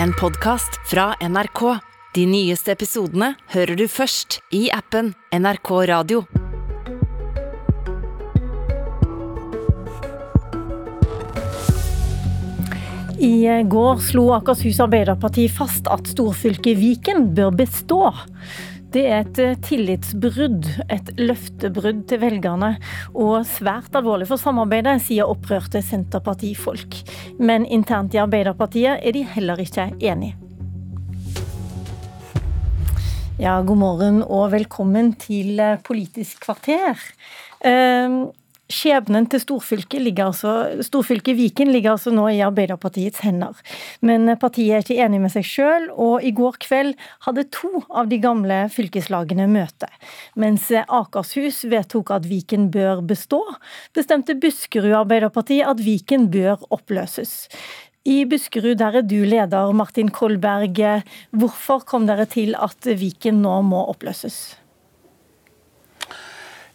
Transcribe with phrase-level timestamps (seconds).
[0.00, 1.78] en podkast fra NRK.
[2.14, 6.22] De nyeste episodene hører du først i appen NRK Radio.
[13.22, 18.08] I går slo Akershus Arbeiderparti fast at storfylket Viken bør bestå.
[18.92, 22.74] Det er et tillitsbrudd, et løftebrudd til velgerne,
[23.16, 26.98] og svært alvorlig for samarbeidet, sier opprørte Senterpartifolk.
[27.40, 30.36] Men internt i Arbeiderpartiet er de heller ikke enige.
[33.40, 35.56] Ja, god morgen og velkommen til
[35.88, 37.00] Politisk kvarter.
[38.72, 40.52] Skjebnen til storfylket, ligger altså,
[40.86, 43.58] storfylket Viken ligger altså nå i Arbeiderpartiets hender.
[44.00, 46.94] Men partiet er ikke enig med seg sjøl, og i går kveld
[47.26, 49.90] hadde to av de gamle fylkeslagene møte.
[50.40, 53.42] Mens Akershus vedtok at Viken bør bestå,
[53.96, 57.50] bestemte Buskerud Arbeiderparti at Viken bør oppløses.
[58.08, 60.80] I Buskerud der er du leder, Martin Kolberg.
[61.30, 64.61] Hvorfor kom dere til at Viken nå må oppløses?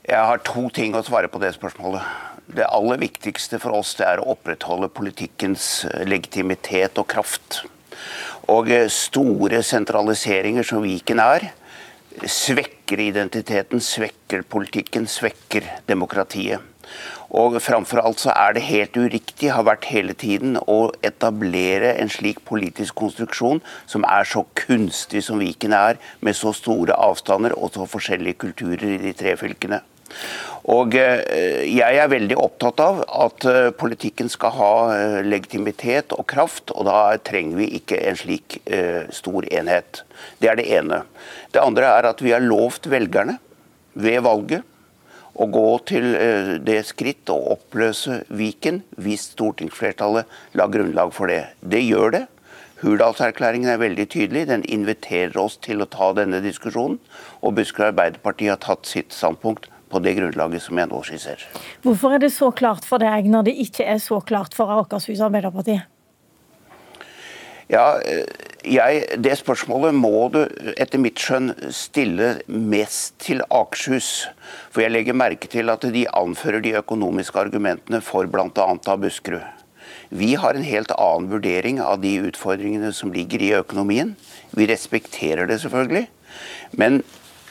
[0.07, 1.99] Jeg har to ting å svare på det spørsmålet.
[2.55, 7.57] Det aller viktigste for oss det er å opprettholde politikkens eh, legitimitet og kraft.
[8.47, 11.49] Og eh, store sentraliseringer som Viken er,
[12.23, 16.63] svekker identiteten, svekker politikken, svekker demokratiet.
[17.27, 22.07] Og framfor alt så er det helt uriktig, har vært hele tiden, å etablere en
[22.07, 27.75] slik politisk konstruksjon som er så kunstig som Viken er, med så store avstander og
[27.75, 29.83] så forskjellige kulturer i de tre fylkene.
[30.67, 36.27] Og eh, Jeg er veldig opptatt av at eh, politikken skal ha eh, legitimitet og
[36.27, 38.59] kraft, og da trenger vi ikke en slik
[39.15, 40.03] stor enhet.
[40.41, 41.03] Det er det ene.
[41.53, 43.37] Det andre er at vi har lovt velgerne
[43.97, 44.65] ved valget
[45.37, 46.07] å gå til
[46.65, 51.43] det skritt å oppløse Viken hvis stortingsflertallet la grunnlag for det.
[51.61, 52.23] Det gjør det.
[52.81, 54.47] Hurdalserklæringen er veldig tydelig.
[54.49, 56.99] Den inviterer oss til å ta denne diskusjonen.
[57.41, 61.43] Og Buskerud Arbeiderparti har tatt sitt standpunkt på det grunnlaget som jeg nå skisserer.
[61.83, 65.23] Hvorfor er det så klart for deg, når det ikke er så klart for Akershus
[65.23, 65.79] Arbeiderparti?
[67.67, 67.97] Ja,
[68.63, 70.39] jeg, Det spørsmålet må du
[70.79, 74.29] etter mitt skjønn stille mest til Akershus.
[74.71, 78.47] For jeg legger merke til at de anfører de økonomiske argumentene for bl.a.
[78.55, 79.43] av Buskerud.
[80.09, 84.15] Vi har en helt annen vurdering av de utfordringene som ligger i økonomien.
[84.55, 86.07] Vi respekterer det selvfølgelig.
[86.71, 87.01] Men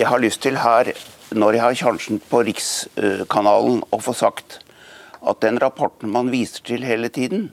[0.00, 0.92] jeg har lyst til her
[1.34, 4.60] når jeg har sjansen på Rikskanalen å få sagt
[5.26, 7.48] at den rapporten man viser til hele tiden,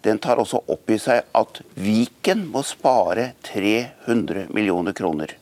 [0.00, 5.34] den tar også opp i seg at Viken må spare 300 millioner kroner.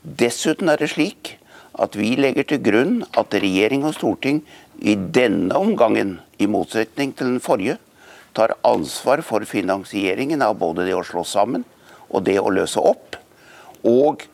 [0.00, 1.34] Dessuten er det slik
[1.80, 4.40] at vi legger til grunn at regjering og storting
[4.80, 7.76] i denne omgangen, i motsetning til den forrige,
[8.32, 11.66] tar ansvar for finansieringen av både det å slå sammen
[12.08, 13.19] og det å løse opp
[13.86, 14.26] og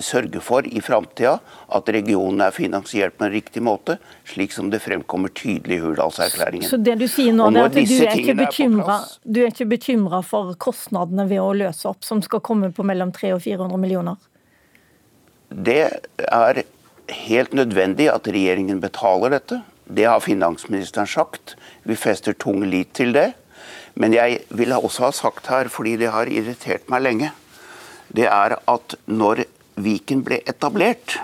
[0.00, 1.36] sørge for i framtida
[1.76, 3.98] at regionen er finansiert på en riktig måte,
[4.28, 6.68] slik som det fremkommer tydelig i Hurdalserklæringen.
[6.68, 10.22] Så det du sier nå, er at du er, ikke bekymra, du er ikke bekymra
[10.24, 14.20] for kostnadene ved å løse opp, som skal komme på mellom 300 og 400 millioner?
[15.50, 15.80] Det
[16.26, 16.62] er
[17.28, 19.60] helt nødvendig at regjeringen betaler dette.
[19.86, 21.54] Det har finansministeren sagt.
[21.86, 23.32] Vi fester tung lit til det.
[23.96, 27.30] Men jeg vil også ha sagt her, fordi det har irritert meg lenge
[28.08, 29.44] det er at når
[29.76, 31.18] Viken ble etablert,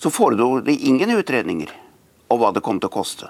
[0.00, 1.72] så foredro det ingen utredninger
[2.32, 3.28] om hva det kom til å koste.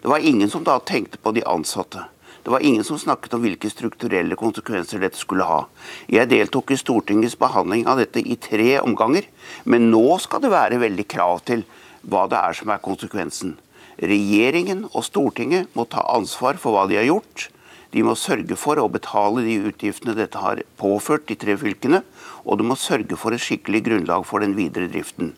[0.00, 2.06] Det var ingen som da tenkte på de ansatte.
[2.42, 5.64] Det var ingen som snakket om hvilke strukturelle konsekvenser dette skulle ha.
[6.08, 9.26] Jeg deltok i Stortingets behandling av dette i tre omganger,
[9.68, 11.66] men nå skal det være veldig krav til
[12.08, 13.56] hva det er som er konsekvensen.
[13.98, 17.48] Regjeringen og Stortinget må ta ansvar for hva de har gjort.
[17.94, 22.02] De må sørge for å betale de utgiftene dette har påført de tre fylkene,
[22.44, 25.32] og de må sørge for et skikkelig grunnlag for den videre driften.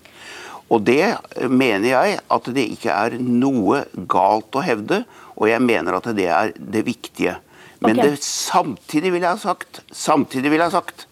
[0.70, 1.16] Og Det
[1.50, 6.28] mener jeg at det ikke er noe galt å hevde, og jeg mener at det
[6.30, 7.38] er det viktige.
[7.80, 8.10] Men okay.
[8.10, 11.06] det, samtidig vil jeg ha sagt, samtidig vil jeg ha sagt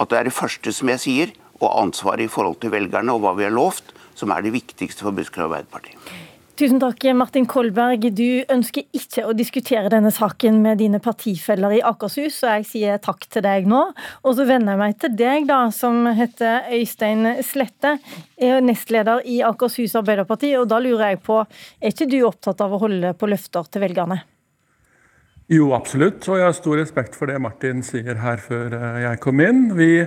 [0.00, 3.24] at det er det første som jeg sier, og ansvaret i forhold til velgerne og
[3.24, 5.96] hva vi har lovt, som er det viktigste for Buskerud Arbeiderparti.
[6.60, 8.02] Tusen takk, Martin Kolberg.
[8.12, 12.98] Du ønsker ikke å diskutere denne saken med dine partifeller i Akershus, så jeg sier
[13.00, 13.78] takk til deg nå.
[14.28, 17.94] Og så vender jeg meg til deg, da, som heter Øystein Slette,
[18.36, 20.52] er nestleder i Akershus Arbeiderparti.
[20.60, 21.38] Og da lurer jeg på,
[21.80, 24.20] er ikke du opptatt av å holde på løfter til velgerne?
[25.50, 26.22] Jo, absolutt.
[26.30, 29.64] Og jeg har stor respekt for det Martin sier her før eh, jeg kom inn.
[29.74, 30.06] Vi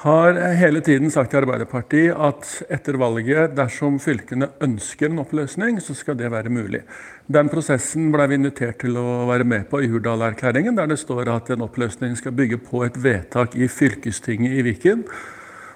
[0.00, 5.92] har hele tiden sagt i Arbeiderpartiet at etter valget, dersom fylkene ønsker en oppløsning, så
[5.98, 6.86] skal det være mulig.
[7.28, 11.34] Den prosessen ble vi invitert til å være med på i Hurdal-erklæringen, der det står
[11.34, 15.04] at en oppløsning skal bygge på et vedtak i fylkestinget i Viken.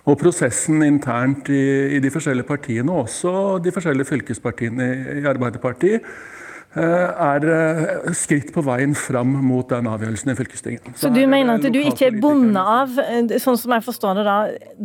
[0.09, 6.41] Og prosessen internt i, i de forskjellige partiene, også de forskjellige fylkespartiene i Arbeiderpartiet, Eh,
[6.80, 10.86] er eh, skritt på veien fram mot den avgjørelsen i fylkestinget.
[10.94, 14.20] Så, så du mener at du ikke er bundet av, eh, sånn som jeg forstår
[14.20, 14.36] det da,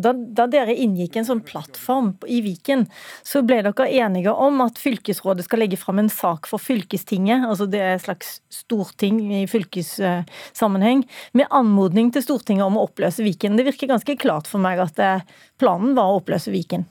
[0.07, 2.87] da, da dere inngikk en sånn plattform i Viken,
[3.23, 7.69] så ble dere enige om at fylkesrådet skal legge fram en sak for fylkestinget, altså
[7.71, 11.05] det er et slags storting i fylkessammenheng,
[11.37, 13.55] med anmodning til Stortinget om å oppløse Viken.
[13.55, 14.99] Det virker ganske klart for meg at
[15.61, 16.87] planen var å oppløse Viken.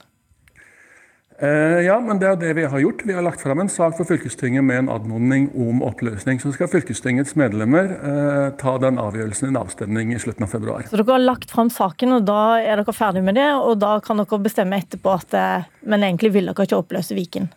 [1.39, 3.03] Eh, ja, men det er det vi har gjort.
[3.05, 6.39] Vi har lagt fram en sak for fylkestinget med en anmodning om oppløsning.
[6.41, 10.87] Så skal fylkestingets medlemmer eh, ta den avgjørelsen i en avstemning i slutten av februar.
[10.89, 13.99] Så dere har lagt fram saken, og da er dere ferdig med det, og da
[14.01, 17.51] kan dere bestemme etterpå at eh, Men egentlig vil dere ikke oppløse Viken?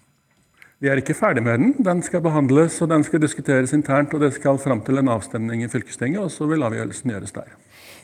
[0.81, 1.73] Vi er ikke ferdig med den.
[1.85, 4.13] Den skal behandles og den skal diskuteres internt.
[4.13, 7.49] og Det skal fram til en avstemning i fylkestinget, og så vil avgjørelsen gjøres der.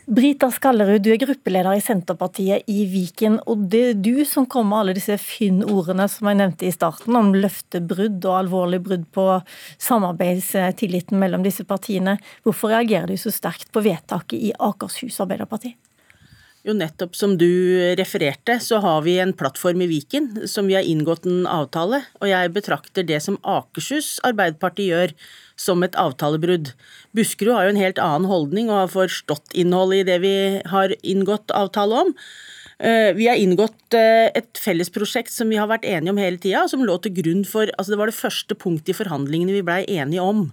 [0.07, 3.41] Brita Skallerud, du er gruppeleder i Senterpartiet i Viken.
[3.51, 7.17] og Det er du som kommer med alle disse Finn-ordene som jeg nevnte i starten,
[7.19, 9.25] om løftebrudd og alvorlig brudd på
[9.83, 12.21] samarbeidstilliten mellom disse partiene.
[12.47, 15.75] Hvorfor reagerer du så sterkt på vedtaket i Akershus Arbeiderparti?
[16.67, 17.47] Jo, nettopp som du
[17.95, 22.27] refererte, så har vi en plattform i Viken som vi har inngått en avtale, og
[22.27, 25.15] jeg betrakter det som Akershus Arbeiderparti gjør,
[25.55, 26.73] som et avtalebrudd.
[27.15, 30.35] Buskerud har jo en helt annen holdning og har forstått innholdet i det vi
[30.73, 32.11] har inngått avtale om.
[32.83, 36.65] Eh, vi har inngått eh, et fellesprosjekt som vi har vært enige om hele tida,
[36.67, 39.85] som lå til grunn for altså Det var det første punktet i forhandlingene vi blei
[39.87, 40.49] enige om.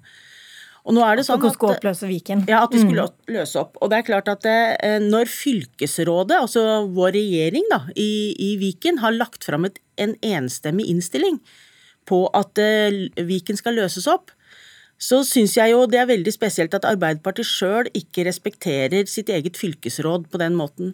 [0.83, 2.43] Og nå er det sånn at, skulle oppløse Viken.
[2.49, 3.33] Ja, at vi skulle mm.
[3.37, 3.77] løse opp.
[3.79, 8.99] Og det er klart at eh, når fylkesrådet, altså vår regjering da, i, i Viken,
[9.03, 11.39] har lagt fram et, en enstemmig innstilling
[12.09, 12.59] på at
[13.15, 14.33] Viken skal løses opp,
[15.03, 19.59] så syns jeg jo det er veldig spesielt at Arbeiderpartiet sjøl ikke respekterer sitt eget
[19.59, 20.93] fylkesråd på den måten.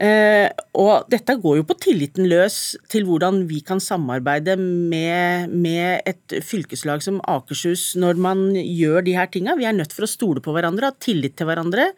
[0.00, 0.48] Eh,
[0.80, 6.38] og dette går jo på tilliten løs til hvordan vi kan samarbeide med, med, et
[6.40, 9.56] fylkeslag som Akershus når man gjør de her tinga.
[9.58, 11.90] Vi er nødt for å stole på hverandre, ha tillit til hverandre.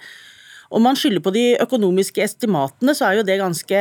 [0.75, 3.81] Om man skylder på de økonomiske estimatene, så er jo det ganske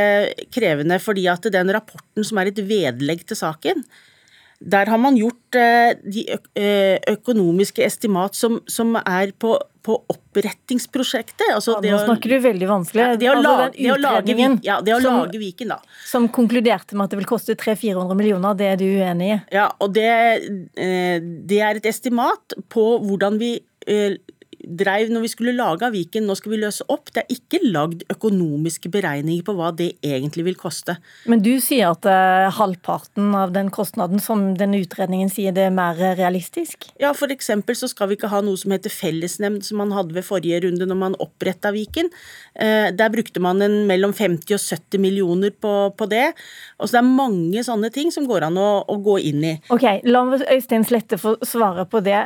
[0.54, 3.82] krevende, fordi at den rapporten som er et vedlegg til saken,
[4.64, 6.28] der har man gjort eh, de
[7.10, 11.50] økonomiske estimat som, som er på, på opprettingsprosjektet.
[11.54, 13.04] Altså ja, nå snakker du veldig vanskelig.
[13.04, 15.98] Ja, det, å altså, lage, det å, lage, ja, det å som, lage Viken, da.
[16.08, 19.40] Som konkluderte med at det vil koste 300-400 millioner, det er du uenig i?
[19.58, 20.10] Ja, og det,
[20.80, 23.58] eh, det er et estimat på hvordan vi
[24.64, 27.12] dreiv når vi skulle lage Viken, nå skal vi løse opp.
[27.14, 30.96] Det er ikke lagd økonomiske beregninger på hva det egentlig vil koste.
[31.30, 35.76] Men du sier at uh, halvparten av den kostnaden som denne utredningen sier, det er
[35.76, 36.90] mer realistisk?
[37.02, 37.52] Ja, f.eks.
[37.80, 40.88] så skal vi ikke ha noe som heter fellesnemnd, som man hadde ved forrige runde
[40.90, 42.12] når man oppretta Viken.
[42.56, 46.32] Uh, der brukte man en mellom 50 og 70 millioner på, på det.
[46.80, 49.56] Og så det er mange sånne ting som går an å, å gå inn i.
[49.74, 50.24] Ok, La
[50.54, 52.22] Øystein Slette få svare på det.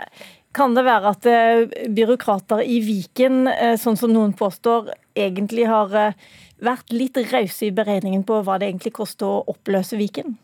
[0.55, 5.93] Kan det være at eh, byråkrater i Viken, eh, sånn som noen påstår, egentlig har
[5.95, 6.27] eh,
[6.63, 10.37] vært litt rause i beregningen på hva det egentlig koster å oppløse Viken?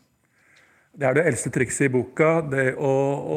[0.94, 2.28] Det er det eldste trikset i boka.
[2.46, 2.90] det å,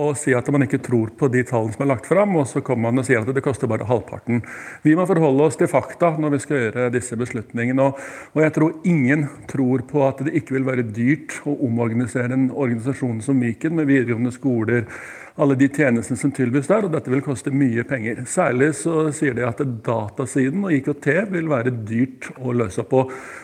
[0.05, 2.61] å, si at man ikke tror på de tallene som er lagt fram, og så
[2.61, 4.43] kommer man og sier at det koster bare halvparten.
[4.83, 7.87] Vi må forholde oss til fakta når vi skal gjøre disse beslutningene.
[7.87, 8.03] Og,
[8.35, 12.51] og jeg tror ingen tror på at det ikke vil være dyrt å omorganisere en
[12.51, 14.85] organisasjon som Viken, med videregående skoler,
[15.37, 18.23] alle de tjenestene som tilbys der, og dette vil koste mye penger.
[18.29, 23.03] Særlig så sier de at datasiden og IKT vil være dyrt å løse opp på.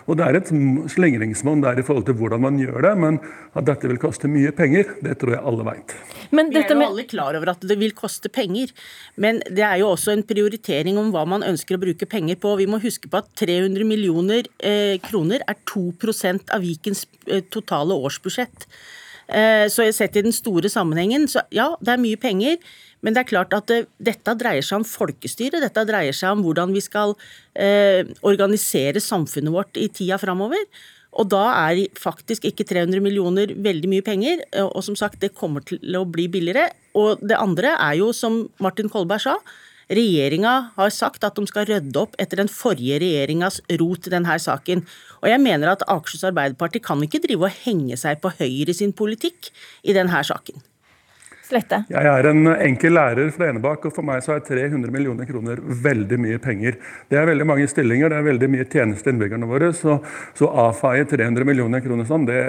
[0.10, 0.50] Og det er et
[0.94, 3.20] slingringsmonn der i forhold til hvordan man gjør det, men
[3.54, 5.94] at dette vil koste mye penger, det tror jeg alle veit.
[6.34, 8.74] Vi er jo alle klar over at det vil koste penger,
[9.22, 12.56] men det er jo også en prioritering om hva man ønsker å bruke penger på.
[12.58, 17.94] Vi må huske på at 300 millioner eh, kroner er 2% av Vikens eh, totale
[17.94, 18.68] årsbudsjett.
[19.28, 22.58] Eh, så sett i den store sammenhengen, så ja, det er mye penger.
[23.04, 25.60] Men det er klart at dette dreier seg om folkestyre.
[25.64, 27.16] Dette dreier seg om hvordan vi skal
[27.52, 30.64] eh, organisere samfunnet vårt i tida framover.
[31.20, 34.42] Og da er faktisk ikke 300 millioner veldig mye penger.
[34.72, 36.72] Og som sagt, det kommer til å bli billigere.
[36.98, 39.36] Og det andre er jo, som Martin Kolberg sa,
[39.94, 44.38] Regjeringa har sagt at de skal rydde opp etter den forrige regjeringas rot i denne
[44.42, 44.82] saken.
[45.22, 48.96] Og jeg mener at Akershus Arbeiderparti kan ikke drive og henge seg på Høyre sin
[48.96, 49.52] politikk
[49.84, 50.64] i denne saken.
[51.44, 51.82] Slette?
[51.92, 55.60] Jeg er en enkel lærer fra Enebakk, og for meg så er 300 millioner kroner
[55.60, 56.78] veldig mye penger.
[57.12, 59.74] Det er veldig mange stillinger, det er veldig mye tjeneste til innbyggerne våre.
[59.76, 59.98] Så,
[60.40, 62.40] så avfeie 300 millioner kroner sånn, det,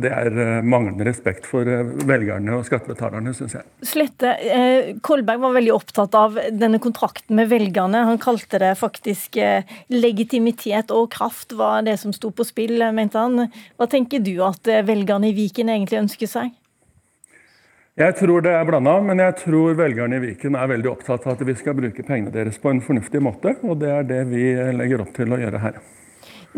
[0.00, 3.68] det er eh, manglende respekt for eh, velgerne og skattebetalerne, syns jeg.
[3.90, 8.06] Slette, eh, Kolberg var veldig opptatt av denne kontrakten med velgerne.
[8.08, 13.20] Han kalte det faktisk eh, legitimitet og kraft var det som sto på spill, mente
[13.20, 13.50] han.
[13.76, 16.56] Hva tenker du at eh, velgerne i Viken egentlig ønsker seg?
[17.98, 21.32] Jeg tror det er blanda, men jeg tror velgerne i Viken er veldig opptatt av
[21.34, 24.52] at vi skal bruke pengene deres på en fornuftig måte, og det er det vi
[24.78, 25.80] legger opp til å gjøre her.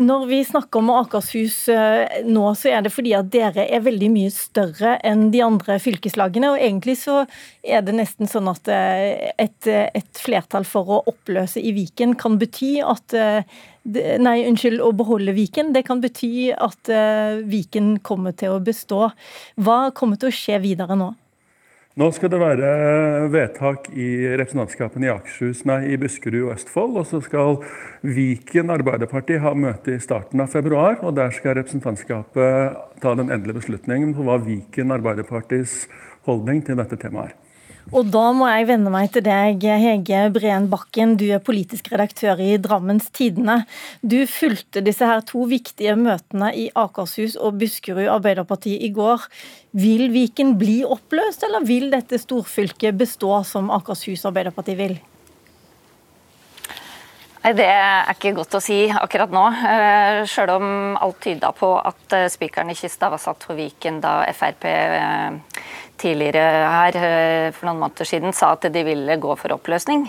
[0.01, 4.07] Når vi snakker om Akershus eh, nå, så er det fordi at dere er veldig
[4.13, 6.53] mye større enn de andre fylkeslagene.
[6.53, 7.23] Og egentlig så
[7.61, 12.37] er det nesten sånn at eh, et, et flertall for å oppløse i Viken kan
[12.41, 15.71] bety at eh, Nei, unnskyld, å beholde Viken.
[15.73, 16.91] Det kan bety at
[17.49, 19.07] Viken kommer til å bestå.
[19.57, 21.07] Hva kommer til å skje videre nå?
[21.99, 22.67] Nå skal det være
[23.33, 24.05] vedtak i
[24.39, 26.95] representantskapene i Akershus, nei, i Buskerud og Østfold.
[27.01, 27.59] Og så skal
[28.07, 31.01] Viken Arbeiderparti ha møte i starten av februar.
[31.03, 35.81] Og der skal representantskapet ta den endelige beslutningen på hva Viken Arbeiderpartis
[36.29, 37.40] holdning til dette temaet er.
[37.89, 41.15] Og da må jeg vende meg til deg, Hege Breen Bakken.
[41.17, 43.63] Du er politisk redaktør i Drammens Tidende.
[44.05, 49.25] Du fulgte disse her to viktige møtene i Akershus og Buskerud Arbeiderparti i går.
[49.73, 54.99] Vil Viken bli oppløst, eller vil dette storfylket bestå som Akershus Arbeiderparti vil?
[57.41, 59.47] Nei, Det er ikke godt å si akkurat nå.
[59.49, 60.67] Eh, Sjøl om
[61.01, 65.39] alt tyda på at eh, spikeren i kista var satt for Viken da Frp eh,
[66.01, 66.97] tidligere her
[67.55, 70.07] for noen måneder siden sa at de ville gå for oppløsning.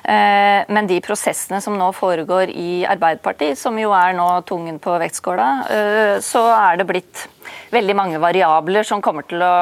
[0.00, 5.48] Men de prosessene som nå foregår i Arbeiderpartiet, som jo er nå tungen på vektskåla,
[6.24, 7.26] så er det blitt
[7.70, 9.52] veldig mange variabler som kommer til å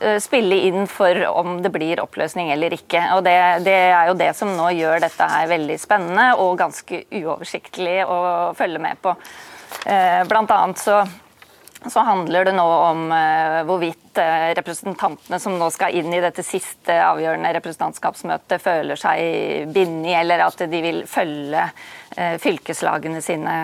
[0.00, 3.00] Eh, spille inn for om det blir oppløsning eller ikke.
[3.14, 3.34] Og det,
[3.66, 8.18] det, er jo det som nå gjør dette her veldig spennende og ganske uoversiktlig å
[8.58, 9.14] følge med på.
[9.86, 11.04] Eh, blant annet så,
[11.90, 16.44] så handler det nå om uh, hvorvidt uh, representantene som nå skal inn i dette
[16.46, 23.56] siste avgjørende representantskapsmøtet, føler seg bindet, eller at de vil følge uh, fylkeslagene sine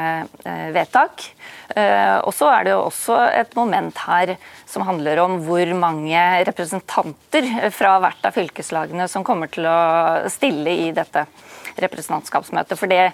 [0.74, 1.30] vedtak.
[1.70, 4.32] Og så er det jo også et moment her
[4.66, 9.76] som handler om hvor mange representanter fra hvert av fylkeslagene som kommer til å
[10.34, 11.22] stille i dette
[11.78, 12.74] representantskapsmøtet.
[12.74, 13.12] For det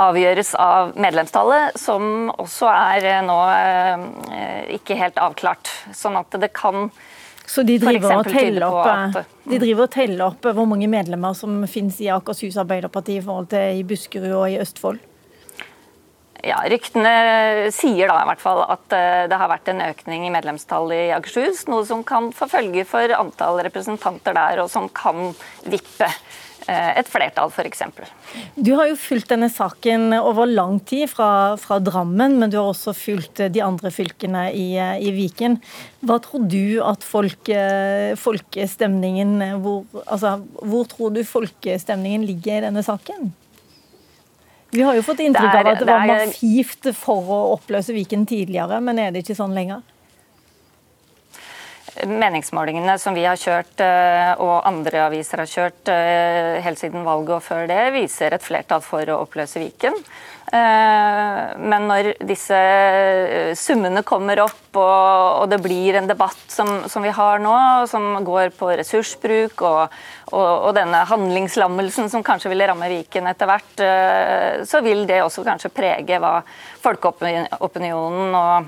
[0.00, 5.70] avgjøres av medlemstallet, som også er eh, nå eh, ikke helt avklart.
[5.96, 6.90] Sånn at det kan
[7.46, 11.36] så de driver, og teller opp, at, de driver og teller opp hvor mange medlemmer
[11.38, 14.98] som finnes i Akershus Arbeiderparti i forhold til i Buskerud og i Østfold?
[16.46, 20.32] Ja, Ryktene sier da i hvert fall at eh, det har vært en økning i
[20.34, 21.64] medlemstallet i Akershus.
[21.70, 25.32] Noe som kan få følge for antall representanter der, og som kan
[25.64, 26.18] vippe eh,
[26.72, 27.82] et flertall, f.eks.
[28.54, 31.28] Du har jo fulgt denne saken over lang tid fra,
[31.60, 35.58] fra, Drammen, men du har også fulgt de andre fylkene i, i Viken.
[36.06, 37.50] Hva tror du at folk,
[38.20, 43.30] folkestemningen hvor, altså, hvor tror du folkestemningen ligger i denne saken?
[44.74, 48.80] Vi har jo fått inntrykk av at det var massivt for å oppløse Viken tidligere,
[48.84, 49.84] men er det ikke sånn lenger?
[52.04, 57.38] Meningsmålingene som vi har kjørt, eh, og andre aviser har kjørt eh, helt siden valget
[57.38, 59.96] og før det, viser et flertall for å oppløse Viken.
[60.52, 62.58] Eh, men når disse
[63.58, 66.68] summene kommer opp og, det blir en debatt som,
[67.02, 67.56] vi har nå,
[67.88, 69.96] som går på ressursbruk og,
[70.76, 73.74] denne handlingslammelsen som kanskje vil ramme Viken etter hvert,
[74.68, 76.40] så vil det også kanskje prege hva
[76.82, 78.66] folkeopinionen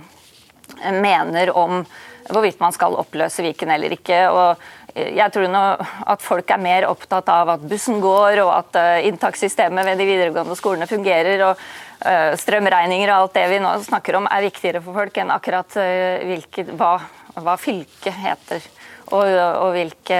[1.03, 1.83] mener om
[2.29, 4.27] hvorvidt man skal oppløse Viken eller ikke.
[4.29, 4.69] og
[4.99, 5.65] jeg tror nå
[6.11, 10.09] at folk er mer opptatt av at bussen går, og at uh, inntakssystemet ved de
[10.09, 11.45] videregående skolene fungerer.
[11.51, 11.61] og
[12.07, 15.79] uh, Strømregninger og alt det vi nå snakker om er viktigere for folk enn akkurat
[15.79, 16.97] hvilket, hva,
[17.39, 18.69] hva fylket heter.
[19.09, 20.17] Og, og hvilke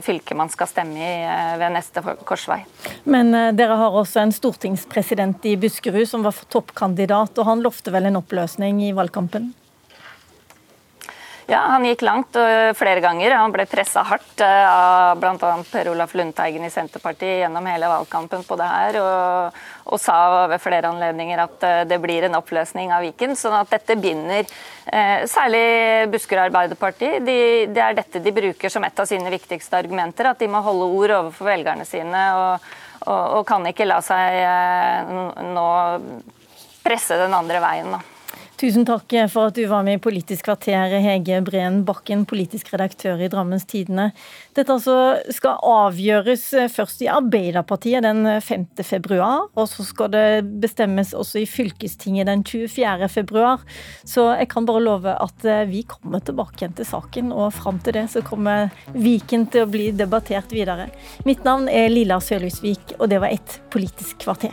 [0.00, 1.16] fylke man skal stemme i
[1.60, 2.62] ved neste korsvei.
[3.04, 8.08] Men dere har også en stortingspresident i Buskerud som var toppkandidat, og han lovte vel
[8.08, 9.50] en oppløsning i valgkampen?
[11.50, 12.36] Ja, han gikk langt
[12.78, 13.32] flere ganger.
[13.34, 15.54] Han ble pressa hardt eh, av bl.a.
[15.66, 19.56] Per Olaf Lundteigen i Senterpartiet gjennom hele valgkampen på det her, og,
[19.88, 23.34] og, sa ved flere anledninger at eh, det blir en oppløsning av Viken.
[23.34, 25.64] sånn at dette binder eh, særlig
[26.12, 27.16] Buskerud Arbeiderparti.
[27.26, 27.36] De,
[27.74, 30.86] det er dette de bruker som et av sine viktigste argumenter, at de må holde
[31.00, 32.22] ord overfor velgerne sine.
[32.38, 32.70] og,
[33.08, 34.38] og, og kan ikke la seg
[35.50, 35.68] nå
[36.86, 37.90] presse den andre veien.
[37.98, 38.19] da.
[38.60, 43.22] Tusen takk for at du var med i Politisk kvarter, Hege Breen Bakken, politisk redaktør
[43.24, 44.10] i Drammens Tidende.
[44.52, 44.96] Dette altså
[45.32, 48.66] skal avgjøres først i Arbeiderpartiet den 5.
[48.84, 50.24] februar, og så skal det
[50.60, 53.08] bestemmes også i fylkestinget den 24.
[53.08, 53.64] februar.
[54.04, 57.96] Så jeg kan bare love at vi kommer tilbake igjen til saken, og fram til
[57.96, 60.90] det så kommer Viken til å bli debattert videre.
[61.24, 64.52] Mitt navn er Lilla Sørlysvik, og det var et Politisk kvarter.